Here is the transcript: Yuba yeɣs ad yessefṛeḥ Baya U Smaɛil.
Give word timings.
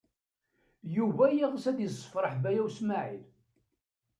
Yuba 0.95 1.25
yeɣs 1.31 1.63
ad 1.71 1.79
yessefṛeḥ 1.81 2.33
Baya 2.43 2.61
U 2.67 2.69
Smaɛil. 2.77 3.25